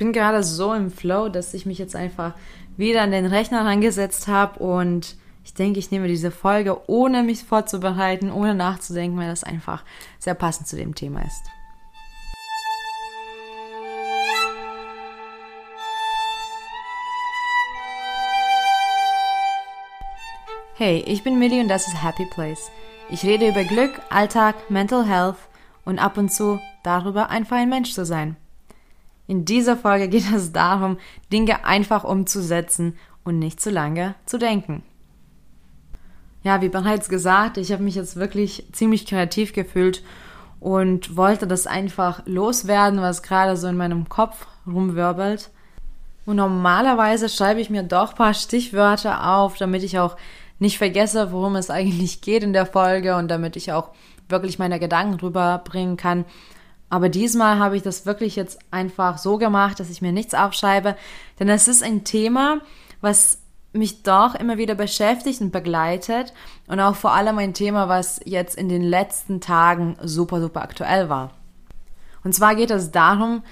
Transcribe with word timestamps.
bin 0.00 0.14
gerade 0.14 0.42
so 0.42 0.72
im 0.72 0.90
Flow, 0.90 1.28
dass 1.28 1.52
ich 1.52 1.66
mich 1.66 1.76
jetzt 1.76 1.94
einfach 1.94 2.32
wieder 2.78 3.02
an 3.02 3.10
den 3.10 3.26
Rechner 3.26 3.66
rangesetzt 3.66 4.28
habe 4.28 4.58
und 4.58 5.14
ich 5.44 5.52
denke, 5.52 5.78
ich 5.78 5.90
nehme 5.90 6.08
diese 6.08 6.30
Folge, 6.30 6.88
ohne 6.88 7.22
mich 7.22 7.44
vorzubereiten, 7.44 8.32
ohne 8.32 8.54
nachzudenken, 8.54 9.18
weil 9.18 9.28
das 9.28 9.44
einfach 9.44 9.84
sehr 10.18 10.32
passend 10.32 10.68
zu 10.68 10.76
dem 10.76 10.94
Thema 10.94 11.20
ist. 11.20 11.42
Hey, 20.76 21.04
ich 21.06 21.22
bin 21.22 21.38
Millie 21.38 21.60
und 21.60 21.68
das 21.68 21.86
ist 21.86 22.02
Happy 22.02 22.24
Place. 22.24 22.70
Ich 23.10 23.22
rede 23.24 23.48
über 23.48 23.64
Glück, 23.64 24.00
Alltag, 24.08 24.70
Mental 24.70 25.06
Health 25.06 25.36
und 25.84 25.98
ab 25.98 26.16
und 26.16 26.32
zu 26.32 26.58
darüber, 26.84 27.28
einfach 27.28 27.58
ein 27.58 27.68
Mensch 27.68 27.92
zu 27.92 28.06
sein. 28.06 28.38
In 29.30 29.44
dieser 29.44 29.76
Folge 29.76 30.08
geht 30.08 30.24
es 30.34 30.50
darum, 30.50 30.98
Dinge 31.32 31.64
einfach 31.64 32.02
umzusetzen 32.02 32.96
und 33.22 33.38
nicht 33.38 33.60
zu 33.60 33.70
lange 33.70 34.16
zu 34.26 34.38
denken. 34.38 34.82
Ja, 36.42 36.62
wie 36.62 36.68
bereits 36.68 37.08
gesagt, 37.08 37.56
ich 37.56 37.70
habe 37.70 37.84
mich 37.84 37.94
jetzt 37.94 38.16
wirklich 38.16 38.66
ziemlich 38.72 39.06
kreativ 39.06 39.52
gefühlt 39.52 40.02
und 40.58 41.16
wollte 41.16 41.46
das 41.46 41.68
einfach 41.68 42.26
loswerden, 42.26 43.02
was 43.02 43.22
gerade 43.22 43.56
so 43.56 43.68
in 43.68 43.76
meinem 43.76 44.08
Kopf 44.08 44.48
rumwirbelt. 44.66 45.50
Und 46.26 46.34
normalerweise 46.34 47.28
schreibe 47.28 47.60
ich 47.60 47.70
mir 47.70 47.84
doch 47.84 48.10
ein 48.10 48.16
paar 48.16 48.34
Stichwörter 48.34 49.36
auf, 49.36 49.56
damit 49.58 49.84
ich 49.84 50.00
auch 50.00 50.16
nicht 50.58 50.76
vergesse, 50.76 51.30
worum 51.30 51.54
es 51.54 51.70
eigentlich 51.70 52.20
geht 52.20 52.42
in 52.42 52.52
der 52.52 52.66
Folge 52.66 53.14
und 53.14 53.28
damit 53.28 53.54
ich 53.54 53.70
auch 53.70 53.90
wirklich 54.28 54.58
meine 54.58 54.80
Gedanken 54.80 55.20
rüberbringen 55.20 55.96
kann. 55.96 56.24
Aber 56.90 57.08
diesmal 57.08 57.58
habe 57.58 57.76
ich 57.76 57.82
das 57.82 58.04
wirklich 58.04 58.36
jetzt 58.36 58.58
einfach 58.70 59.16
so 59.16 59.38
gemacht, 59.38 59.80
dass 59.80 59.90
ich 59.90 60.02
mir 60.02 60.12
nichts 60.12 60.34
aufschreibe, 60.34 60.96
denn 61.38 61.48
es 61.48 61.68
ist 61.68 61.82
ein 61.82 62.04
Thema, 62.04 62.60
was 63.00 63.38
mich 63.72 64.02
doch 64.02 64.34
immer 64.34 64.58
wieder 64.58 64.74
beschäftigt 64.74 65.40
und 65.40 65.52
begleitet 65.52 66.32
und 66.66 66.80
auch 66.80 66.96
vor 66.96 67.12
allem 67.12 67.38
ein 67.38 67.54
Thema, 67.54 67.88
was 67.88 68.20
jetzt 68.24 68.56
in 68.56 68.68
den 68.68 68.82
letzten 68.82 69.40
Tagen 69.40 69.96
super, 70.02 70.40
super 70.40 70.62
aktuell 70.62 71.08
war. 71.08 71.30
Und 72.24 72.34
zwar 72.34 72.56
geht 72.56 72.72
es 72.72 72.90
darum, 72.90 73.42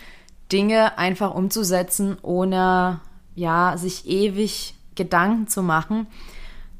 Dinge 0.51 0.99
einfach 0.99 1.35
umzusetzen, 1.35 2.17
ohne 2.23 3.01
ja, 3.37 3.77
sich 3.77 4.09
ewig 4.09 4.75
Gedanken 4.97 5.47
zu 5.47 5.63
machen. 5.63 6.09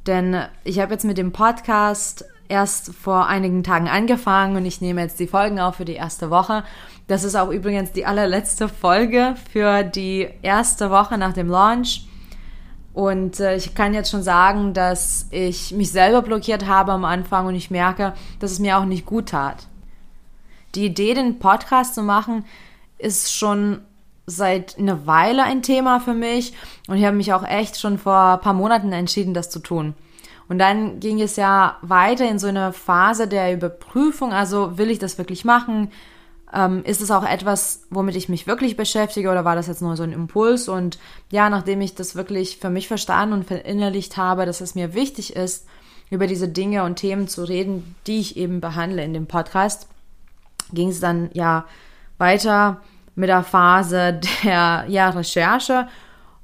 Denn 0.05 0.43
ich 0.65 0.79
habe 0.79 0.93
jetzt 0.93 1.05
mit 1.05 1.17
dem 1.17 1.31
Podcast 1.31 2.25
erst 2.49 2.93
vor 2.95 3.27
einigen 3.27 3.63
Tagen 3.63 3.87
angefangen 3.87 4.57
und 4.57 4.65
ich 4.65 4.81
nehme 4.81 5.01
jetzt 5.01 5.19
die 5.19 5.27
Folgen 5.27 5.59
auf 5.59 5.75
für 5.75 5.85
die 5.85 5.93
erste 5.93 6.29
Woche. 6.29 6.63
Das 7.07 7.23
ist 7.23 7.35
auch 7.35 7.49
übrigens 7.49 7.91
die 7.91 8.05
allerletzte 8.05 8.67
Folge 8.67 9.35
für 9.51 9.83
die 9.83 10.27
erste 10.41 10.89
Woche 10.89 11.17
nach 11.17 11.33
dem 11.33 11.47
Launch. 11.47 12.05
Und 12.93 13.39
äh, 13.39 13.55
ich 13.55 13.75
kann 13.75 13.93
jetzt 13.93 14.11
schon 14.11 14.23
sagen, 14.23 14.73
dass 14.73 15.27
ich 15.31 15.71
mich 15.71 15.91
selber 15.91 16.21
blockiert 16.21 16.67
habe 16.67 16.91
am 16.91 17.05
Anfang 17.05 17.45
und 17.45 17.55
ich 17.55 17.71
merke, 17.71 18.13
dass 18.39 18.51
es 18.51 18.59
mir 18.59 18.77
auch 18.77 18.85
nicht 18.85 19.05
gut 19.05 19.29
tat. 19.29 19.67
Die 20.75 20.85
Idee, 20.85 21.13
den 21.13 21.39
Podcast 21.39 21.95
zu 21.95 22.03
machen, 22.03 22.45
ist 22.97 23.33
schon 23.33 23.79
seit 24.25 24.77
einer 24.77 25.07
Weile 25.07 25.43
ein 25.43 25.63
Thema 25.63 25.99
für 25.99 26.13
mich 26.13 26.53
und 26.87 26.97
ich 26.97 27.05
habe 27.05 27.15
mich 27.15 27.33
auch 27.33 27.43
echt 27.43 27.79
schon 27.79 27.97
vor 27.97 28.33
ein 28.33 28.41
paar 28.41 28.53
Monaten 28.53 28.91
entschieden, 28.91 29.33
das 29.33 29.49
zu 29.49 29.59
tun. 29.59 29.93
Und 30.49 30.57
dann 30.57 30.99
ging 30.99 31.21
es 31.21 31.35
ja 31.35 31.77
weiter 31.81 32.27
in 32.27 32.39
so 32.39 32.47
eine 32.47 32.73
Phase 32.73 33.27
der 33.27 33.53
Überprüfung. 33.53 34.33
Also 34.33 34.77
will 34.77 34.89
ich 34.89 34.99
das 34.99 35.17
wirklich 35.17 35.45
machen? 35.45 35.91
Ähm, 36.51 36.83
ist 36.83 37.01
es 37.01 37.11
auch 37.11 37.23
etwas, 37.23 37.85
womit 37.91 38.15
ich 38.15 38.29
mich 38.29 38.47
wirklich 38.47 38.75
beschäftige 38.75 39.29
oder 39.29 39.45
war 39.45 39.55
das 39.55 39.67
jetzt 39.67 39.83
nur 39.83 39.95
so 39.95 40.01
ein 40.01 40.11
Impuls? 40.11 40.67
Und 40.67 40.97
ja, 41.31 41.51
nachdem 41.51 41.81
ich 41.81 41.93
das 41.93 42.15
wirklich 42.15 42.57
für 42.57 42.71
mich 42.71 42.87
verstanden 42.87 43.33
und 43.33 43.45
verinnerlicht 43.45 44.17
habe, 44.17 44.47
dass 44.47 44.59
es 44.59 44.73
mir 44.73 44.95
wichtig 44.95 45.35
ist, 45.35 45.67
über 46.09 46.25
diese 46.25 46.47
Dinge 46.47 46.83
und 46.83 46.95
Themen 46.95 47.27
zu 47.27 47.43
reden, 47.43 47.95
die 48.07 48.19
ich 48.19 48.35
eben 48.35 48.61
behandle 48.61 49.03
in 49.03 49.13
dem 49.13 49.27
Podcast, 49.27 49.87
ging 50.73 50.89
es 50.89 50.99
dann 50.99 51.29
ja 51.33 51.65
weiter 52.17 52.81
mit 53.13 53.29
der 53.29 53.43
Phase 53.43 54.19
der 54.43 54.85
ja, 54.87 55.09
Recherche, 55.09 55.87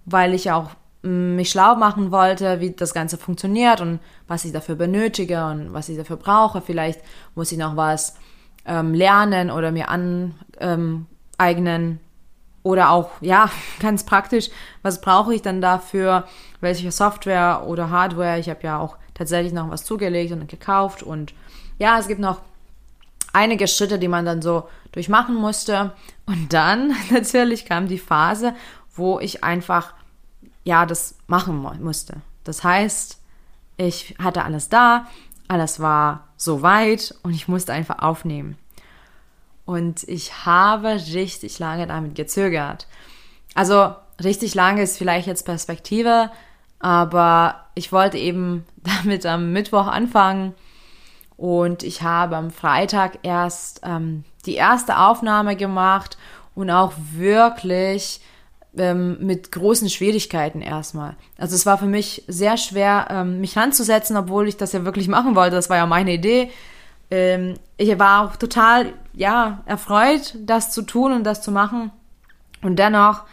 weil 0.06 0.35
ich 0.35 0.52
auch 0.52 0.69
mich 1.05 1.51
schlau 1.51 1.75
machen 1.75 2.11
wollte, 2.11 2.59
wie 2.59 2.71
das 2.71 2.93
Ganze 2.93 3.17
funktioniert 3.17 3.79
und 3.79 3.99
was 4.27 4.43
ich 4.43 4.51
dafür 4.51 4.75
benötige 4.75 5.45
und 5.45 5.73
was 5.73 5.89
ich 5.89 5.97
dafür 5.97 6.17
brauche. 6.17 6.61
Vielleicht 6.61 7.01
muss 7.35 7.51
ich 7.51 7.57
noch 7.57 7.75
was 7.75 8.16
ähm, 8.66 8.93
lernen 8.93 9.51
oder 9.51 9.71
mir 9.71 9.89
aneignen. 9.89 11.07
Ähm, 11.39 11.99
oder 12.63 12.89
auch, 12.89 13.11
ja, 13.21 13.51
ganz 13.79 14.03
praktisch, 14.03 14.49
was 14.81 14.99
brauche 14.99 15.35
ich 15.35 15.43
dann 15.43 15.61
dafür? 15.61 16.23
Welche 16.61 16.91
Software 16.91 17.63
oder 17.67 17.91
Hardware? 17.91 18.39
Ich 18.39 18.49
habe 18.49 18.61
ja 18.63 18.79
auch 18.79 18.97
tatsächlich 19.13 19.53
noch 19.53 19.69
was 19.69 19.85
zugelegt 19.85 20.31
und 20.31 20.47
gekauft. 20.49 21.03
Und 21.03 21.33
ja, 21.77 21.99
es 21.99 22.07
gibt 22.07 22.19
noch 22.19 22.41
einige 23.33 23.67
Schritte, 23.67 23.99
die 23.99 24.07
man 24.07 24.25
dann 24.25 24.41
so 24.41 24.67
durchmachen 24.91 25.35
musste. 25.35 25.91
Und 26.25 26.51
dann 26.53 26.95
natürlich 27.11 27.66
kam 27.66 27.87
die 27.87 27.99
Phase, 27.99 28.55
wo 28.95 29.19
ich 29.19 29.43
einfach 29.43 29.93
ja, 30.66 30.86
das 30.86 31.16
machen 31.28 31.56
musste. 31.81 32.18
Das 32.44 32.64
heißt, 32.64 33.20
ich 33.78 34.16
hatte 34.22 34.44
alles 34.44 34.68
da, 34.68 35.08
alles 35.48 35.80
war 35.80 36.28
so 36.36 36.62
weit 36.62 37.16
und 37.24 37.34
ich 37.34 37.48
musste 37.48 37.72
einfach 37.72 38.00
aufnehmen. 38.00 38.58
Und 39.66 40.03
ich 40.03 40.46
habe 40.46 40.90
richtig 41.14 41.59
lange 41.59 41.88
damit 41.88 42.16
gezögert. 42.16 42.88
Also 43.53 43.96
richtig 44.24 44.53
lange 44.53 44.81
ist 44.81 44.98
vielleicht 44.98 45.28
jetzt 45.28 45.46
Perspektive, 45.46 46.31
aber 46.80 47.66
ich 47.76 47.92
wollte 47.92 48.18
eben 48.18 48.66
damit 48.78 49.26
am 49.26 49.53
Mittwoch 49.53 49.88
anfangen 49.88 50.53
und 51.38 51.84
ich 51.84 52.02
habe 52.02 52.38
am 52.38 52.50
Freitag 52.50 53.20
erst 53.24 53.82
ähm, 53.84 54.24
die 54.46 54.56
erste 54.56 55.00
Aufnahme 55.00 55.56
gemacht 55.56 56.18
und 56.53 56.70
auch 56.70 56.94
wirklich 57.12 58.22
ähm, 58.78 59.18
mit 59.19 59.52
großen 59.52 59.90
Schwierigkeiten 59.90 60.62
erstmal. 60.62 61.16
Also 61.38 61.56
es 61.56 61.66
war 61.66 61.78
für 61.78 61.86
mich 61.86 62.24
sehr 62.28 62.58
schwer, 62.58 63.08
ähm, 63.09 63.40
mich 63.41 63.58
ranzusetzen, 63.58 64.18
obwohl 64.18 64.47
ich 64.47 64.58
das 64.58 64.74
ja 64.74 64.86
wirklich 64.86 65.08
machen 65.08 65.36
wollte. 65.36 65.56
Das 65.56 65.69
war 65.69 65.78
ja 65.78 65.86
meine 65.86 66.13
Idee. 66.13 66.50
Ähm, 67.12 67.56
ich 67.78 67.97
war 68.00 68.25
auch 68.25 68.35
total, 68.35 68.94
ja, 69.14 69.64
erfreut, 69.66 70.35
das 70.40 70.72
zu 70.72 70.81
tun 70.81 71.12
und 71.12 71.24
das 71.24 71.41
zu 71.41 71.52
machen. 71.52 71.91
Und 72.62 72.78
dennoch 72.78 73.24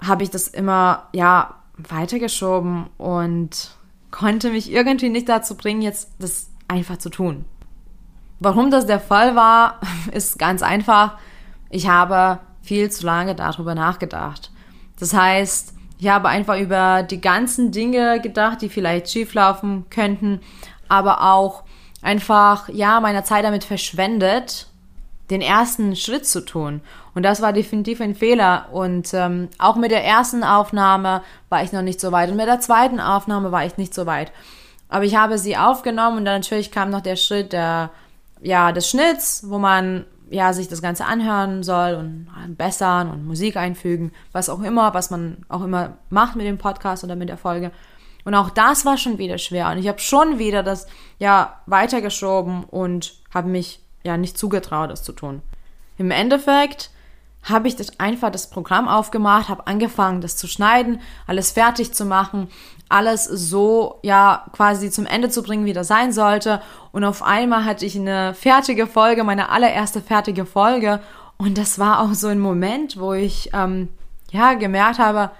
habe 0.00 0.22
ich 0.22 0.30
das 0.30 0.48
immer, 0.48 1.08
ja, 1.12 1.54
weitergeschoben 1.76 2.88
und 2.98 3.70
konnte 4.10 4.50
mich 4.50 4.70
irgendwie 4.70 5.08
nicht 5.08 5.28
dazu 5.28 5.56
bringen, 5.56 5.82
jetzt 5.82 6.10
das 6.18 6.50
einfach 6.66 6.98
zu 6.98 7.08
tun. 7.08 7.44
Warum 8.40 8.70
das 8.70 8.86
der 8.86 9.00
Fall 9.00 9.36
war, 9.36 9.80
ist 10.12 10.38
ganz 10.38 10.62
einfach. 10.62 11.18
Ich 11.70 11.88
habe 11.88 12.40
viel 12.62 12.90
zu 12.90 13.06
lange 13.06 13.34
darüber 13.34 13.74
nachgedacht. 13.74 14.50
Das 14.98 15.14
heißt, 15.14 15.74
ich 15.98 16.08
habe 16.08 16.28
einfach 16.28 16.58
über 16.58 17.02
die 17.02 17.20
ganzen 17.20 17.72
Dinge 17.72 18.20
gedacht, 18.20 18.62
die 18.62 18.68
vielleicht 18.68 19.10
schieflaufen 19.10 19.86
könnten, 19.90 20.40
aber 20.88 21.22
auch 21.22 21.64
einfach, 22.02 22.68
ja, 22.68 23.00
meine 23.00 23.24
Zeit 23.24 23.44
damit 23.44 23.64
verschwendet, 23.64 24.68
den 25.30 25.42
ersten 25.42 25.94
Schritt 25.96 26.26
zu 26.26 26.44
tun. 26.44 26.80
Und 27.14 27.22
das 27.22 27.42
war 27.42 27.52
definitiv 27.52 28.00
ein 28.00 28.14
Fehler. 28.14 28.66
Und 28.72 29.12
ähm, 29.12 29.48
auch 29.58 29.76
mit 29.76 29.90
der 29.90 30.04
ersten 30.04 30.44
Aufnahme 30.44 31.22
war 31.48 31.62
ich 31.62 31.72
noch 31.72 31.82
nicht 31.82 32.00
so 32.00 32.12
weit. 32.12 32.30
Und 32.30 32.36
mit 32.36 32.46
der 32.46 32.60
zweiten 32.60 33.00
Aufnahme 33.00 33.52
war 33.52 33.66
ich 33.66 33.76
nicht 33.76 33.92
so 33.92 34.06
weit. 34.06 34.32
Aber 34.88 35.04
ich 35.04 35.16
habe 35.16 35.36
sie 35.36 35.56
aufgenommen 35.56 36.18
und 36.18 36.24
dann 36.24 36.40
natürlich 36.40 36.70
kam 36.70 36.90
noch 36.90 37.02
der 37.02 37.16
Schritt 37.16 37.52
der, 37.52 37.90
ja, 38.40 38.72
des 38.72 38.88
Schnitts, 38.88 39.44
wo 39.48 39.58
man 39.58 40.06
ja, 40.30 40.52
sich 40.52 40.68
das 40.68 40.82
Ganze 40.82 41.04
anhören 41.04 41.62
soll 41.62 41.94
und 41.94 42.56
bessern 42.56 43.10
und 43.10 43.26
Musik 43.26 43.56
einfügen, 43.56 44.12
was 44.32 44.48
auch 44.48 44.62
immer, 44.62 44.94
was 44.94 45.10
man 45.10 45.38
auch 45.48 45.62
immer 45.62 45.98
macht 46.10 46.36
mit 46.36 46.46
dem 46.46 46.58
Podcast 46.58 47.04
oder 47.04 47.16
mit 47.16 47.28
der 47.28 47.38
Folge. 47.38 47.70
Und 48.24 48.34
auch 48.34 48.50
das 48.50 48.84
war 48.84 48.98
schon 48.98 49.18
wieder 49.18 49.38
schwer. 49.38 49.70
Und 49.70 49.78
ich 49.78 49.88
habe 49.88 50.00
schon 50.00 50.38
wieder 50.38 50.62
das 50.62 50.86
ja 51.18 51.60
weitergeschoben 51.66 52.64
und 52.64 53.14
habe 53.32 53.48
mich 53.48 53.80
ja 54.04 54.16
nicht 54.16 54.36
zugetraut, 54.36 54.90
das 54.90 55.02
zu 55.02 55.12
tun. 55.12 55.42
Im 55.96 56.10
Endeffekt 56.10 56.90
habe 57.48 57.68
ich 57.68 57.76
das 57.76 57.98
einfach 57.98 58.30
das 58.30 58.50
Programm 58.50 58.88
aufgemacht, 58.88 59.48
habe 59.48 59.66
angefangen, 59.66 60.20
das 60.20 60.36
zu 60.36 60.46
schneiden, 60.46 61.00
alles 61.26 61.52
fertig 61.52 61.92
zu 61.92 62.04
machen, 62.04 62.48
alles 62.88 63.24
so 63.24 63.98
ja 64.02 64.46
quasi 64.52 64.90
zum 64.90 65.06
Ende 65.06 65.30
zu 65.30 65.42
bringen, 65.42 65.64
wie 65.64 65.72
das 65.72 65.88
sein 65.88 66.12
sollte. 66.12 66.60
Und 66.92 67.04
auf 67.04 67.22
einmal 67.22 67.64
hatte 67.64 67.86
ich 67.86 67.96
eine 67.96 68.34
fertige 68.34 68.86
Folge, 68.86 69.24
meine 69.24 69.50
allererste 69.50 70.00
fertige 70.00 70.46
Folge. 70.46 71.00
Und 71.36 71.58
das 71.58 71.78
war 71.78 72.00
auch 72.00 72.14
so 72.14 72.28
ein 72.28 72.40
Moment, 72.40 72.98
wo 72.98 73.12
ich 73.12 73.50
ähm, 73.52 73.88
ja 74.30 74.54
gemerkt 74.54 74.98
habe, 74.98 75.30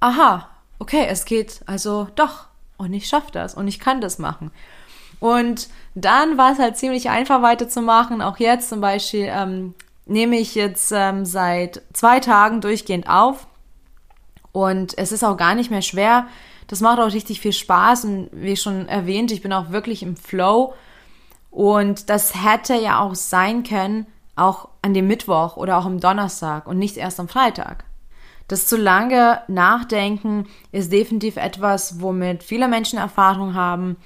aha, 0.00 0.48
okay, 0.78 1.06
es 1.08 1.24
geht 1.24 1.60
also 1.66 2.08
doch 2.16 2.46
und 2.76 2.92
ich 2.92 3.08
schaffe 3.08 3.32
das 3.32 3.54
und 3.54 3.68
ich 3.68 3.80
kann 3.80 4.00
das 4.00 4.18
machen. 4.18 4.50
Und 5.18 5.68
dann 5.94 6.36
war 6.36 6.52
es 6.52 6.58
halt 6.58 6.76
ziemlich 6.76 7.08
einfach 7.08 7.40
weiterzumachen. 7.40 8.20
Auch 8.20 8.38
jetzt 8.38 8.68
zum 8.68 8.80
Beispiel 8.80 9.28
ähm, 9.30 9.74
nehme 10.06 10.36
ich 10.36 10.54
jetzt 10.54 10.92
ähm, 10.92 11.24
seit 11.24 11.82
zwei 11.92 12.20
Tagen 12.20 12.60
durchgehend 12.60 13.08
auf. 13.08 13.46
Und 14.52 14.96
es 14.96 15.12
ist 15.12 15.24
auch 15.24 15.36
gar 15.36 15.54
nicht 15.54 15.70
mehr 15.70 15.82
schwer. 15.82 16.26
Das 16.68 16.80
macht 16.80 16.98
auch 16.98 17.12
richtig 17.12 17.40
viel 17.40 17.52
Spaß. 17.52 18.04
Und 18.06 18.30
wie 18.32 18.56
schon 18.56 18.88
erwähnt, 18.88 19.30
ich 19.30 19.42
bin 19.42 19.52
auch 19.52 19.70
wirklich 19.70 20.02
im 20.02 20.16
Flow. 20.16 20.72
Und 21.50 22.08
das 22.08 22.34
hätte 22.34 22.74
ja 22.74 23.00
auch 23.00 23.14
sein 23.14 23.62
können, 23.62 24.06
auch 24.36 24.68
an 24.82 24.94
dem 24.94 25.06
Mittwoch 25.06 25.56
oder 25.56 25.78
auch 25.78 25.86
am 25.86 26.00
Donnerstag 26.00 26.66
und 26.66 26.78
nicht 26.78 26.96
erst 26.96 27.18
am 27.18 27.28
Freitag. 27.28 27.84
Das 28.48 28.66
zu 28.66 28.76
lange 28.76 29.40
Nachdenken 29.48 30.46
ist 30.70 30.92
definitiv 30.92 31.36
etwas, 31.36 32.00
womit 32.00 32.44
viele 32.44 32.68
Menschen 32.68 32.98
Erfahrung 32.98 33.54
haben. 33.54 33.96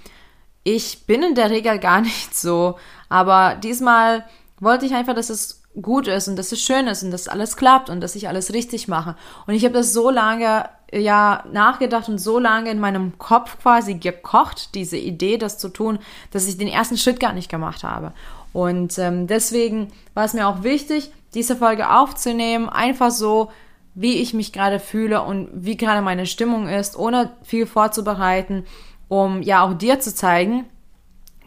Ich 0.62 1.06
bin 1.06 1.22
in 1.22 1.34
der 1.34 1.50
Regel 1.50 1.78
gar 1.78 2.00
nicht 2.00 2.34
so, 2.34 2.78
aber 3.08 3.56
diesmal 3.56 4.24
wollte 4.60 4.86
ich 4.86 4.94
einfach, 4.94 5.14
dass 5.14 5.30
es 5.30 5.59
gut 5.80 6.08
ist 6.08 6.28
und 6.28 6.36
dass 6.36 6.52
es 6.52 6.60
schön 6.60 6.86
ist 6.88 7.02
und 7.02 7.10
dass 7.10 7.28
alles 7.28 7.56
klappt 7.56 7.90
und 7.90 8.00
dass 8.00 8.16
ich 8.16 8.28
alles 8.28 8.52
richtig 8.52 8.88
mache. 8.88 9.16
Und 9.46 9.54
ich 9.54 9.64
habe 9.64 9.74
das 9.74 9.92
so 9.92 10.10
lange 10.10 10.68
ja 10.92 11.44
nachgedacht 11.52 12.08
und 12.08 12.18
so 12.18 12.38
lange 12.38 12.70
in 12.70 12.80
meinem 12.80 13.18
Kopf 13.18 13.58
quasi 13.60 13.94
gekocht, 13.94 14.74
diese 14.74 14.96
Idee, 14.96 15.38
das 15.38 15.58
zu 15.58 15.68
tun, 15.68 16.00
dass 16.32 16.48
ich 16.48 16.58
den 16.58 16.68
ersten 16.68 16.96
Schritt 16.96 17.20
gar 17.20 17.32
nicht 17.32 17.48
gemacht 17.48 17.84
habe. 17.84 18.12
Und 18.52 18.98
ähm, 18.98 19.28
deswegen 19.28 19.88
war 20.14 20.24
es 20.24 20.34
mir 20.34 20.48
auch 20.48 20.64
wichtig, 20.64 21.12
diese 21.34 21.54
Folge 21.54 21.90
aufzunehmen, 21.90 22.68
einfach 22.68 23.12
so, 23.12 23.50
wie 23.94 24.14
ich 24.14 24.34
mich 24.34 24.52
gerade 24.52 24.80
fühle 24.80 25.22
und 25.22 25.48
wie 25.52 25.76
gerade 25.76 26.02
meine 26.02 26.26
Stimmung 26.26 26.68
ist, 26.68 26.96
ohne 26.96 27.30
viel 27.42 27.66
vorzubereiten, 27.66 28.64
um 29.08 29.42
ja 29.42 29.64
auch 29.64 29.74
dir 29.74 30.00
zu 30.00 30.14
zeigen, 30.14 30.64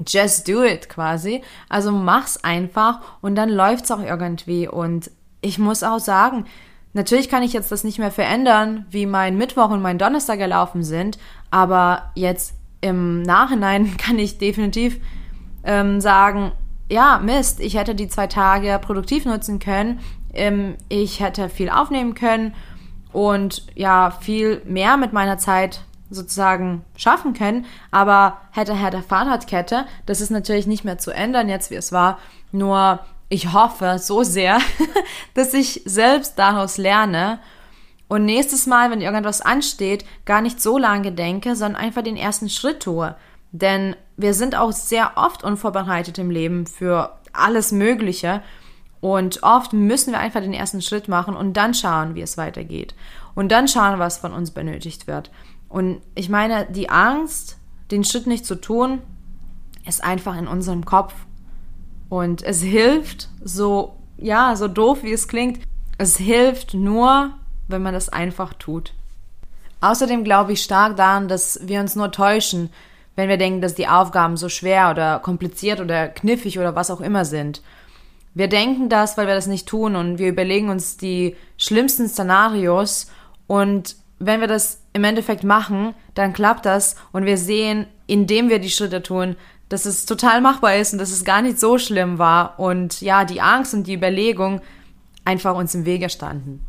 just 0.08 0.48
do 0.48 0.64
it 0.64 0.90
quasi. 0.90 1.42
Also 1.70 1.92
mach's 1.92 2.44
einfach 2.44 3.00
und 3.22 3.36
dann 3.36 3.50
läuft's 3.50 3.92
auch 3.92 4.02
irgendwie. 4.02 4.68
Und 4.68 5.12
ich 5.42 5.60
muss 5.60 5.84
auch 5.84 6.00
sagen, 6.00 6.46
natürlich 6.94 7.30
kann 7.30 7.44
ich 7.44 7.54
jetzt 7.54 7.72
das 7.72 7.84
nicht 7.84 8.00
mehr 8.00 8.12
verändern, 8.12 8.86
wie 8.90 9.06
mein 9.06 9.38
Mittwoch 9.38 9.70
und 9.70 9.82
mein 9.82 9.98
Donnerstag 9.98 10.40
gelaufen 10.40 10.84
sind, 10.84 11.18
aber 11.52 12.12
jetzt 12.16 12.56
im 12.82 13.22
Nachhinein 13.22 13.98
kann 13.98 14.20
ich 14.20 14.38
definitiv 14.38 15.00
ähm, 15.64 16.02
sagen, 16.02 16.52
ja, 16.90 17.20
Mist, 17.24 17.60
ich 17.60 17.76
hätte 17.76 17.96
die 17.96 18.08
zwei 18.08 18.28
Tage 18.28 18.80
produktiv 18.80 19.26
nutzen 19.26 19.60
können, 19.60 20.00
ähm, 20.34 20.76
ich 20.90 21.20
hätte 21.20 21.50
viel 21.50 21.70
aufnehmen 21.70 22.14
können 22.14 22.54
und 23.12 23.66
ja, 23.76 24.12
viel 24.12 24.62
mehr 24.66 24.98
mit 24.98 25.14
meiner 25.14 25.38
Zeit 25.38 25.82
sozusagen 26.14 26.86
schaffen 26.96 27.34
können. 27.34 27.66
Aber 27.92 28.38
hätte 28.52 28.76
Herr 28.76 28.92
der 28.92 29.04
Fahrradkette, 29.04 29.86
das 30.06 30.22
ist 30.22 30.30
natürlich 30.30 30.68
nicht 30.68 30.86
mehr 30.86 30.98
zu 30.98 31.12
ändern, 31.12 31.50
jetzt 31.50 31.72
wie 31.72 31.76
es 31.76 31.92
war. 31.92 32.20
Nur 32.52 33.00
ich 33.30 33.54
hoffe 33.54 33.98
so 34.00 34.24
sehr, 34.24 34.60
dass 35.34 35.54
ich 35.54 35.82
selbst 35.86 36.38
daraus 36.38 36.78
lerne 36.78 37.40
und 38.08 38.26
nächstes 38.26 38.68
Mal, 38.68 38.92
wenn 38.92 39.02
irgendwas 39.02 39.42
ansteht, 39.42 40.06
gar 40.26 40.42
nicht 40.42 40.62
so 40.62 40.78
lange 40.78 41.12
denke, 41.12 41.56
sondern 41.56 41.82
einfach 41.82 42.04
den 42.04 42.16
ersten 42.16 42.48
Schritt 42.48 42.82
tue. 42.82 43.16
Denn 43.52 43.96
wir 44.18 44.36
sind 44.36 44.56
auch 44.56 44.72
sehr 44.72 45.14
oft 45.16 45.44
unvorbereitet 45.44 46.20
im 46.20 46.30
Leben 46.30 46.68
für 46.68 47.18
alles 47.32 47.72
Mögliche. 47.72 48.44
Und 49.02 49.42
oft 49.42 49.74
müssen 49.74 50.12
wir 50.12 50.20
einfach 50.20 50.42
den 50.42 50.54
ersten 50.54 50.82
Schritt 50.82 51.08
machen 51.08 51.36
und 51.36 51.54
dann 51.54 51.74
schauen, 51.74 52.16
wie 52.16 52.22
es 52.22 52.38
weitergeht. 52.38 52.94
Und 53.36 53.52
dann 53.52 53.68
schauen, 53.68 54.00
was 54.00 54.20
von 54.20 54.32
uns 54.32 54.52
benötigt 54.52 55.08
wird. 55.08 55.32
Und 55.74 56.02
ich 56.14 56.30
meine, 56.30 56.68
die 56.70 56.92
Angst, 56.92 57.58
den 57.90 58.04
Schritt 58.04 58.28
nicht 58.28 58.46
zu 58.46 58.54
tun, 58.54 59.02
ist 59.88 60.04
einfach 60.04 60.38
in 60.38 60.48
unserem 60.48 60.86
Kopf. 60.86 61.16
Und 62.10 62.44
es 62.44 62.62
hilft, 62.62 63.30
so, 63.44 63.96
ja, 64.18 64.56
so 64.56 64.68
doof 64.68 65.00
wie 65.02 65.12
es 65.12 65.28
klingt, 65.28 65.62
es 65.98 66.18
hilft 66.18 66.76
nur, 66.76 67.32
wenn 67.68 67.82
man 67.82 67.96
das 67.96 68.10
einfach 68.10 68.54
tut. 68.54 68.94
Außerdem 69.82 70.24
glaube 70.24 70.54
ich 70.54 70.62
stark 70.62 70.96
daran, 70.96 71.28
dass 71.28 71.60
wir 71.64 71.80
uns 71.80 71.96
nur 71.96 72.12
täuschen, 72.12 72.70
wenn 73.16 73.28
wir 73.28 73.38
denken, 73.38 73.60
dass 73.60 73.74
die 73.74 73.88
Aufgaben 73.88 74.38
so 74.38 74.50
schwer 74.50 74.92
oder 74.92 75.18
kompliziert 75.18 75.80
oder 75.80 76.08
kniffig 76.08 76.60
oder 76.60 76.76
was 76.76 76.92
auch 76.92 77.02
immer 77.02 77.26
sind. 77.26 77.64
Wir 78.36 78.48
denken 78.48 78.90
das, 78.90 79.18
weil 79.18 79.26
wir 79.26 79.34
das 79.34 79.48
nicht 79.48 79.68
tun 79.68 79.96
und 79.96 80.20
wir 80.20 80.30
überlegen 80.30 80.70
uns 80.70 80.98
die 80.98 81.36
schlimmsten 81.58 82.08
Szenarios 82.08 83.08
und 83.48 83.96
wenn 84.20 84.40
wir 84.40 84.48
das 84.48 84.82
im 84.94 85.04
Endeffekt 85.04 85.44
machen, 85.44 85.94
dann 86.14 86.34
klappt 86.34 86.66
das 86.66 86.96
und 87.12 87.26
wir 87.26 87.38
sehen, 87.38 87.88
indem 88.08 88.50
wir 88.50 88.60
die 88.60 88.70
Schritte 88.70 89.02
tun, 89.02 89.36
dass 89.70 89.86
es 89.86 90.06
total 90.06 90.42
machbar 90.42 90.76
ist 90.76 90.94
und 90.94 91.00
dass 91.00 91.12
es 91.12 91.26
gar 91.26 91.42
nicht 91.42 91.60
so 91.60 91.78
schlimm 91.78 92.20
war 92.20 92.60
und 92.60 93.02
ja, 93.02 93.26
die 93.26 93.42
Angst 93.42 93.74
und 93.74 93.88
die 93.88 93.96
Überlegung 93.96 94.62
einfach 95.26 95.56
uns 95.56 95.74
im 95.74 95.86
Wege 95.86 96.10
standen. 96.10 96.66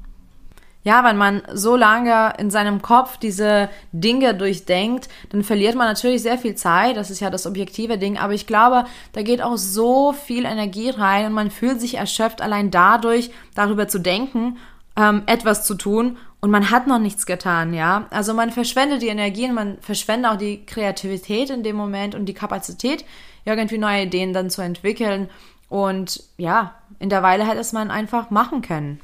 Ja, 0.84 1.02
wenn 1.02 1.16
man 1.16 1.42
so 1.50 1.76
lange 1.76 2.34
in 2.36 2.50
seinem 2.50 2.82
Kopf 2.82 3.16
diese 3.16 3.70
Dinge 3.92 4.34
durchdenkt, 4.34 5.08
dann 5.30 5.42
verliert 5.42 5.76
man 5.76 5.86
natürlich 5.86 6.20
sehr 6.20 6.36
viel 6.36 6.56
Zeit. 6.56 6.98
Das 6.98 7.10
ist 7.10 7.20
ja 7.20 7.30
das 7.30 7.46
objektive 7.46 7.96
Ding. 7.96 8.18
Aber 8.18 8.34
ich 8.34 8.46
glaube, 8.46 8.84
da 9.12 9.22
geht 9.22 9.40
auch 9.40 9.56
so 9.56 10.12
viel 10.12 10.44
Energie 10.44 10.90
rein 10.90 11.26
und 11.26 11.32
man 11.32 11.50
fühlt 11.50 11.80
sich 11.80 11.94
erschöpft 11.94 12.42
allein 12.42 12.70
dadurch, 12.70 13.30
darüber 13.54 13.88
zu 13.88 13.98
denken, 13.98 14.58
ähm, 14.96 15.22
etwas 15.24 15.66
zu 15.66 15.74
tun 15.74 16.18
und 16.44 16.50
man 16.50 16.70
hat 16.70 16.86
noch 16.86 16.98
nichts 16.98 17.24
getan, 17.24 17.72
ja. 17.72 18.06
Also 18.10 18.34
man 18.34 18.50
verschwendet 18.50 19.00
die 19.00 19.08
Energien, 19.08 19.54
man 19.54 19.78
verschwendet 19.80 20.30
auch 20.30 20.36
die 20.36 20.66
Kreativität 20.66 21.48
in 21.48 21.62
dem 21.62 21.74
Moment 21.74 22.14
und 22.14 22.26
die 22.26 22.34
Kapazität, 22.34 23.06
irgendwie 23.46 23.78
neue 23.78 24.02
Ideen 24.02 24.34
dann 24.34 24.50
zu 24.50 24.60
entwickeln. 24.60 25.30
Und 25.70 26.22
ja, 26.36 26.74
in 26.98 27.08
der 27.08 27.22
Weile 27.22 27.48
hätte 27.48 27.60
es 27.60 27.72
man 27.72 27.90
einfach 27.90 28.28
machen 28.28 28.60
können. 28.60 29.00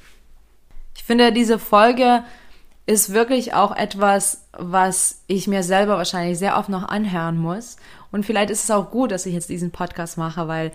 Ich 0.94 1.02
finde, 1.02 1.32
diese 1.32 1.58
Folge 1.58 2.24
ist 2.84 3.14
wirklich 3.14 3.54
auch 3.54 3.74
etwas, 3.74 4.46
was 4.52 5.22
ich 5.26 5.48
mir 5.48 5.62
selber 5.62 5.96
wahrscheinlich 5.96 6.38
sehr 6.38 6.58
oft 6.58 6.68
noch 6.68 6.86
anhören 6.88 7.38
muss. 7.38 7.78
Und 8.12 8.26
vielleicht 8.26 8.50
ist 8.50 8.64
es 8.64 8.70
auch 8.70 8.90
gut, 8.90 9.12
dass 9.12 9.24
ich 9.24 9.32
jetzt 9.32 9.48
diesen 9.48 9.70
Podcast 9.70 10.18
mache, 10.18 10.46
weil 10.46 10.72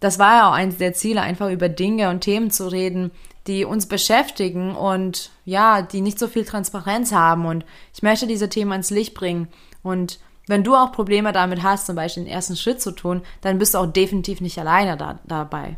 das 0.00 0.18
war 0.18 0.36
ja 0.36 0.50
auch 0.50 0.54
eines 0.54 0.76
der 0.76 0.92
Ziele, 0.92 1.22
einfach 1.22 1.48
über 1.48 1.70
Dinge 1.70 2.10
und 2.10 2.20
Themen 2.20 2.50
zu 2.50 2.70
reden, 2.70 3.10
die 3.46 3.64
uns 3.64 3.86
beschäftigen 3.86 4.74
und 4.74 5.30
ja, 5.44 5.82
die 5.82 6.00
nicht 6.00 6.18
so 6.18 6.28
viel 6.28 6.44
Transparenz 6.44 7.12
haben. 7.12 7.46
Und 7.46 7.64
ich 7.94 8.02
möchte 8.02 8.26
diese 8.26 8.48
Themen 8.48 8.72
ans 8.72 8.90
Licht 8.90 9.14
bringen. 9.14 9.48
Und 9.82 10.18
wenn 10.46 10.64
du 10.64 10.74
auch 10.74 10.92
Probleme 10.92 11.32
damit 11.32 11.62
hast, 11.62 11.86
zum 11.86 11.96
Beispiel 11.96 12.24
den 12.24 12.32
ersten 12.32 12.56
Schritt 12.56 12.80
zu 12.80 12.92
tun, 12.92 13.22
dann 13.40 13.58
bist 13.58 13.74
du 13.74 13.78
auch 13.78 13.86
definitiv 13.86 14.40
nicht 14.40 14.58
alleine 14.58 14.96
da, 14.96 15.18
dabei. 15.24 15.76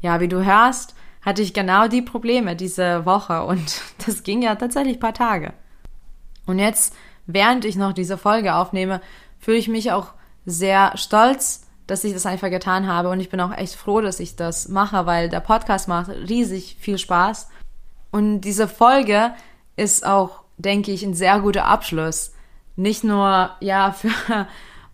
Ja, 0.00 0.20
wie 0.20 0.28
du 0.28 0.44
hörst, 0.44 0.94
hatte 1.22 1.42
ich 1.42 1.54
genau 1.54 1.88
die 1.88 2.02
Probleme 2.02 2.56
diese 2.56 3.06
Woche 3.06 3.44
und 3.44 3.80
das 4.06 4.22
ging 4.22 4.42
ja 4.42 4.54
tatsächlich 4.54 4.98
paar 5.00 5.14
Tage. 5.14 5.52
Und 6.46 6.58
jetzt, 6.58 6.94
während 7.26 7.64
ich 7.64 7.76
noch 7.76 7.92
diese 7.92 8.18
Folge 8.18 8.54
aufnehme, 8.54 9.00
fühle 9.38 9.58
ich 9.58 9.68
mich 9.68 9.92
auch 9.92 10.08
sehr 10.44 10.96
stolz, 10.96 11.66
dass 11.92 12.04
ich 12.04 12.14
das 12.14 12.24
einfach 12.24 12.48
getan 12.48 12.86
habe 12.86 13.10
und 13.10 13.20
ich 13.20 13.28
bin 13.28 13.38
auch 13.38 13.54
echt 13.54 13.74
froh, 13.74 14.00
dass 14.00 14.18
ich 14.18 14.34
das 14.34 14.68
mache, 14.68 15.04
weil 15.04 15.28
der 15.28 15.40
Podcast 15.40 15.88
macht 15.88 16.08
riesig 16.08 16.78
viel 16.80 16.96
Spaß. 16.96 17.50
Und 18.10 18.40
diese 18.40 18.66
Folge 18.66 19.34
ist 19.76 20.06
auch, 20.06 20.42
denke 20.56 20.90
ich, 20.90 21.02
ein 21.02 21.12
sehr 21.12 21.40
guter 21.40 21.66
Abschluss. 21.66 22.32
Nicht 22.76 23.04
nur, 23.04 23.50
ja, 23.60 23.92
für 23.92 24.46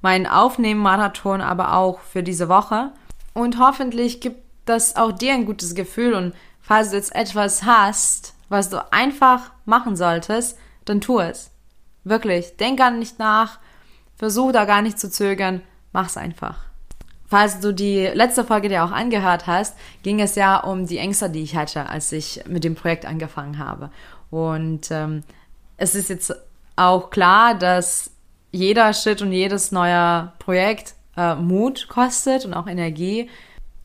meinen 0.03 0.27
Aufnehmen-Marathon, 0.27 1.41
aber 1.41 1.75
auch 1.75 2.01
für 2.01 2.25
diese 2.25 2.49
Woche. 2.49 2.91
Und 3.33 3.61
hoffentlich 3.61 4.21
gibt 4.21 4.43
das 4.65 4.97
auch 4.97 5.13
dir 5.13 5.35
ein 5.35 5.47
gutes 5.47 5.77
Gefühl 5.77 6.15
und 6.15 6.35
falls 6.61 6.91
du 6.91 6.97
jetzt 6.97 7.15
etwas 7.15 7.63
hast, 7.63 8.35
was 8.49 8.71
du 8.71 8.85
einfach 8.93 9.53
machen 9.67 9.95
solltest, 9.95 10.59
dann 10.85 11.01
tu 11.01 11.21
es. 11.21 11.53
Wirklich, 12.03 12.57
denk 12.57 12.81
gar 12.81 12.91
nicht 12.91 13.21
nach, 13.21 13.61
versuch 14.17 14.51
da 14.51 14.65
gar 14.65 14.83
nicht 14.83 14.99
zu 14.99 15.09
zögern, 15.09 15.63
mach's 15.93 16.17
einfach. 16.17 16.68
Falls 17.29 17.61
du 17.61 17.75
die 17.75 18.07
letzte 18.07 18.43
Folge 18.43 18.71
dir 18.71 18.85
auch 18.85 18.91
angehört 18.91 19.47
hast, 19.47 19.77
ging 20.03 20.21
es 20.21 20.35
ja 20.35 20.57
um 20.59 20.87
die 20.87 20.97
Ängste, 20.97 21.29
die 21.29 21.43
ich 21.43 21.57
hatte, 21.57 21.89
als 21.89 22.11
ich 22.11 22.43
mit 22.49 22.65
dem 22.65 22.75
Projekt 22.75 23.05
angefangen 23.05 23.59
habe. 23.59 23.91
Und 24.31 24.91
ähm, 24.91 25.23
es 25.77 25.95
ist 25.95 26.09
jetzt 26.09 26.35
auch 26.77 27.11
klar, 27.11 27.55
dass 27.55 28.11
jeder 28.51 28.95
Schritt 28.95 29.21
und 29.21 29.33
jedes 29.33 29.73
neue 29.73 30.33
Projekt 30.39 30.95
äh, 31.19 31.35
Mut 31.35 31.89
kostet 31.89 32.47
und 32.47 32.55
auch 32.55 32.67
Energie. 32.67 33.29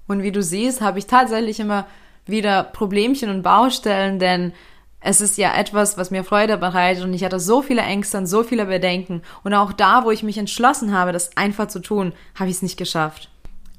Und 0.08 0.24
wie 0.24 0.32
du 0.32 0.42
siehst, 0.42 0.80
habe 0.80 1.00
ich 1.00 1.08
tatsächlich 1.08 1.60
immer 1.60 1.86
wieder 2.26 2.64
Problemchen 2.64 3.30
und 3.30 3.44
Baustellen, 3.44 4.20
denn 4.20 4.54
es 5.02 5.20
ist 5.20 5.38
ja 5.38 5.54
etwas, 5.54 5.98
was 5.98 6.12
mir 6.12 6.24
Freude 6.24 6.58
bereitet 6.58 7.04
und 7.04 7.14
ich 7.14 7.26
hatte 7.26 7.42
so 7.42 7.62
viele 7.62 7.82
Ängste 7.82 8.20
und 8.20 8.26
so 8.26 8.44
viele 8.44 8.68
Bedenken. 8.68 9.22
Und 9.44 9.54
auch 9.54 9.74
da, 9.74 10.06
wo 10.06 10.12
ich 10.12 10.24
mich 10.24 10.38
entschlossen 10.38 10.98
habe, 10.98 11.12
das 11.12 11.36
einfach 11.36 11.68
zu 11.68 11.82
tun, 11.82 12.14
habe 12.36 12.50
ich 12.50 12.58
es 12.58 12.62
nicht 12.62 12.78
geschafft. 12.78 13.30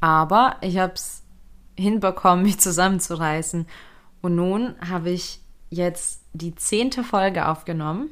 Aber 0.04 0.56
ich 0.61 0.76
habe 0.76 0.92
es 0.92 1.23
hinbekommen, 1.78 2.44
mich 2.44 2.61
zusammenzureißen. 2.61 3.66
Und 4.20 4.34
nun 4.34 4.75
habe 4.87 5.08
ich 5.08 5.40
jetzt 5.70 6.20
die 6.34 6.54
zehnte 6.54 7.02
Folge 7.02 7.49
aufgenommen 7.49 8.11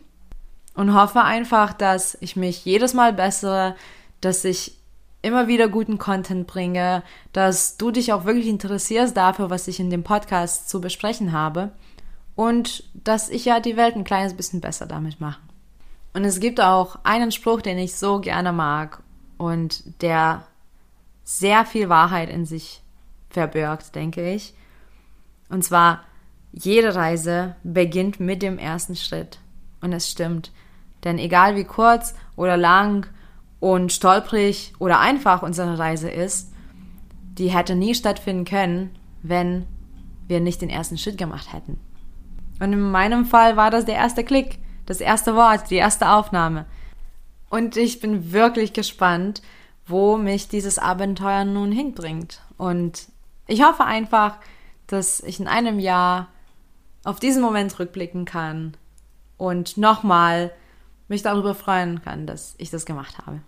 und 0.75 0.95
hoffe 0.95 1.21
einfach, 1.23 1.75
dass 1.75 2.17
ich 2.23 2.35
mich 2.35 2.65
jedes 2.65 2.95
Mal 2.95 3.13
bessere, 3.13 3.77
dass 4.23 4.43
ich 4.47 4.79
immer 5.21 5.49
wieder 5.49 5.69
guten 5.69 5.99
Content 5.99 6.47
bringe, 6.47 7.03
dass 7.35 7.77
du 7.77 7.91
dich 7.91 8.15
auch 8.15 8.25
wirklich 8.25 8.47
interessierst 8.47 9.15
dafür, 9.15 9.51
was 9.51 9.69
ich 9.69 9.79
in 9.79 9.91
dem 9.91 10.03
Podcast 10.03 10.71
zu 10.71 10.81
besprechen 10.81 11.33
habe 11.33 11.73
und 12.37 12.85
dass 12.95 13.29
ich 13.29 13.45
ja 13.45 13.61
die 13.61 13.77
Welt 13.77 13.97
ein 13.97 14.05
kleines 14.05 14.33
bisschen 14.33 14.63
besser 14.63 14.87
damit 14.87 15.21
mache. 15.21 15.43
Und 16.15 16.25
es 16.25 16.41
gibt 16.41 16.59
auch 16.59 17.01
einen 17.05 17.33
Spruch, 17.33 17.61
den 17.61 17.77
ich 17.77 17.97
so 17.97 18.19
gerne 18.19 18.55
mag 18.55 19.03
und 19.37 20.01
der 20.01 20.47
sehr 21.25 21.65
viel 21.65 21.89
Wahrheit 21.89 22.29
in 22.29 22.45
sich 22.45 22.83
verbirgt, 23.31 23.95
denke 23.95 24.33
ich. 24.33 24.55
Und 25.49 25.65
zwar, 25.65 26.03
jede 26.53 26.95
Reise 26.95 27.57
beginnt 27.63 28.21
mit 28.21 28.43
dem 28.43 28.59
ersten 28.59 28.97
Schritt. 28.97 29.39
Und 29.81 29.93
es 29.93 30.11
stimmt. 30.11 30.53
Denn 31.05 31.19
egal 31.19 31.57
wie 31.57 31.65
kurz 31.65 32.15
oder 32.37 32.57
lang 32.57 33.07
und 33.61 33.93
stolprig 33.93 34.73
oder 34.79 35.01
einfach 35.01 35.43
unsere 35.43 35.79
Reise 35.79 36.11
ist, 36.11 36.53
die 37.39 37.51
hätte 37.51 37.75
nie 37.75 37.95
stattfinden 37.95 38.45
können, 38.45 38.91
wenn 39.23 39.67
wir 40.29 40.41
nicht 40.41 40.63
den 40.63 40.71
ersten 40.71 40.99
Schritt 40.99 41.19
gemacht 41.19 41.53
hätten. 41.53 41.81
Und 42.61 42.73
in 42.73 42.91
meinem 42.91 43.25
Fall 43.25 43.57
war 43.57 43.71
das 43.71 43.85
der 43.85 43.97
erste 43.97 44.25
Klick, 44.25 44.59
das 44.87 45.01
erste 45.01 45.35
Wort, 45.35 45.71
die 45.71 45.77
erste 45.77 46.11
Aufnahme. 46.11 46.67
Und 47.49 47.77
ich 47.77 48.01
bin 48.01 48.33
wirklich 48.33 48.73
gespannt, 48.73 49.43
wo 49.87 50.17
mich 50.17 50.49
dieses 50.49 50.79
Abenteuer 50.79 51.45
nun 51.45 51.73
hinbringt. 51.73 52.41
Und 52.57 53.09
ich 53.47 53.63
hoffe 53.65 53.85
einfach, 53.85 54.37
dass 54.87 55.21
ich 55.21 55.41
in 55.41 55.49
einem 55.49 55.79
Jahr 55.79 56.29
auf 57.05 57.19
diesen 57.19 57.43
Moment 57.43 57.79
rückblicken 57.79 58.25
kann 58.25 58.77
und 59.37 59.77
nochmal 59.77 60.53
mich 61.09 61.23
darüber 61.23 61.55
freuen 61.55 62.03
kann, 62.03 62.27
dass 62.27 62.55
ich 62.59 62.71
das 62.71 62.87
gemacht 62.87 63.19
habe. 63.19 63.41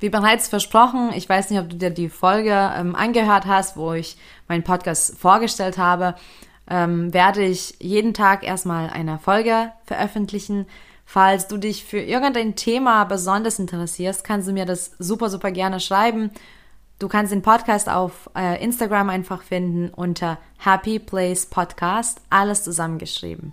Wie 0.00 0.10
bereits 0.10 0.48
versprochen, 0.48 1.12
ich 1.14 1.28
weiß 1.28 1.50
nicht, 1.50 1.60
ob 1.60 1.70
du 1.70 1.76
dir 1.76 1.90
die 1.90 2.08
Folge 2.08 2.72
ähm, 2.76 2.94
angehört 2.94 3.46
hast, 3.46 3.76
wo 3.76 3.92
ich 3.92 4.16
meinen 4.48 4.64
Podcast 4.64 5.18
vorgestellt 5.18 5.78
habe, 5.78 6.14
ähm, 6.68 7.12
werde 7.14 7.42
ich 7.42 7.76
jeden 7.78 8.14
Tag 8.14 8.42
erstmal 8.42 8.90
eine 8.90 9.18
Folge 9.18 9.72
veröffentlichen. 9.84 10.66
Falls 11.04 11.48
du 11.48 11.58
dich 11.58 11.84
für 11.84 12.00
irgendein 12.00 12.56
Thema 12.56 13.04
besonders 13.04 13.58
interessierst, 13.58 14.24
kannst 14.24 14.48
du 14.48 14.52
mir 14.52 14.66
das 14.66 14.92
super, 14.98 15.30
super 15.30 15.50
gerne 15.50 15.80
schreiben. 15.80 16.30
Du 16.98 17.08
kannst 17.08 17.32
den 17.32 17.42
Podcast 17.42 17.88
auf 17.88 18.30
äh, 18.36 18.62
Instagram 18.62 19.10
einfach 19.10 19.42
finden 19.42 19.90
unter 19.90 20.38
Happy 20.58 20.98
Place 20.98 21.46
Podcast, 21.46 22.20
alles 22.30 22.64
zusammengeschrieben. 22.64 23.52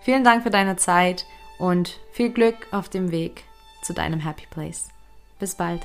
Vielen 0.00 0.24
Dank 0.24 0.42
für 0.42 0.50
deine 0.50 0.76
Zeit 0.76 1.26
und 1.58 2.00
viel 2.12 2.30
Glück 2.30 2.56
auf 2.70 2.88
dem 2.88 3.10
Weg 3.10 3.44
zu 3.82 3.92
deinem 3.92 4.20
Happy 4.20 4.46
Place. 4.50 4.88
Bis 5.38 5.54
bald. 5.54 5.84